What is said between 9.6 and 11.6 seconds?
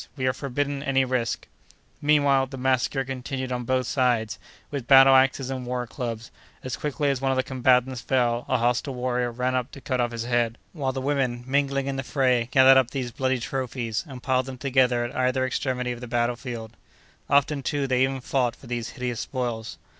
to cut off his head, while the women,